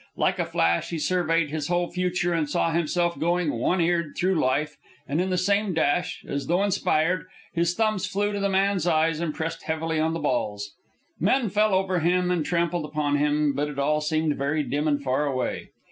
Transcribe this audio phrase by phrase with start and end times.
[0.17, 4.33] Like a flash, he surveyed his whole future and saw himself going one eared through
[4.33, 4.75] life,
[5.07, 9.19] and in the same dash, as though inspired, his thumbs flew to the man's eyes
[9.19, 10.73] and pressed heavily on the balls.
[11.19, 15.03] Men fell over him and trampled upon him, but it all seemed very dim and
[15.03, 15.69] far away.